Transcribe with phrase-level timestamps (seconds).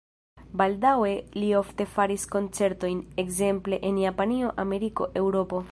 [0.61, 5.67] Baldaŭe li ofte faris koncertojn, ekzemple en Japanio, Ameriko, Eŭropo.